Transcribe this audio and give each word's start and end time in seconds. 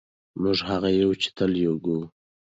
موږ 0.41 0.59
هغه 0.69 0.89
یو 1.01 1.11
چې 1.21 1.29
تل 1.37 1.51
یې 1.63 1.71
کوو. 1.83 2.01